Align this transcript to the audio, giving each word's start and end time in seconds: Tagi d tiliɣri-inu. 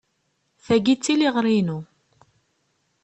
Tagi 0.65 0.95
d 0.95 0.99
tiliɣri-inu. 1.03 1.79